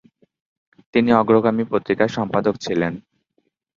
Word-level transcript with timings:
তিনি 0.93 1.09
অগ্রগামী 1.13 1.63
পত্রিকার 1.71 2.09
সম্পাদক 2.09 2.55
ছিলেন। 2.57 2.93